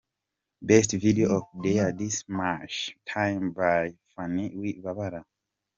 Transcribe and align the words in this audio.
Best 0.63 0.93
Video 0.93 1.27
of 1.37 1.43
the 1.61 1.73
year: 1.73 1.93
This 1.93 2.15
is 2.15 2.23
my 2.27 2.67
time 3.07 3.51
by 3.51 3.93
Phanny 4.15 4.49
Wibabara. 4.55 5.23